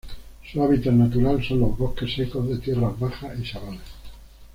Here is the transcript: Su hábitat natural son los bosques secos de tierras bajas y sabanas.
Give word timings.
Su 0.51 0.63
hábitat 0.63 0.93
natural 0.93 1.43
son 1.47 1.59
los 1.59 1.77
bosques 1.77 2.11
secos 2.15 2.49
de 2.49 2.57
tierras 2.57 2.97
bajas 2.99 3.37
y 3.39 3.45
sabanas. 3.45 3.85